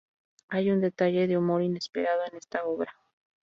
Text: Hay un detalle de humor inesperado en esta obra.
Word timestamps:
Hay 0.49 0.71
un 0.71 0.81
detalle 0.81 1.27
de 1.27 1.37
humor 1.37 1.61
inesperado 1.61 2.25
en 2.25 2.35
esta 2.35 2.65
obra. 2.65 2.91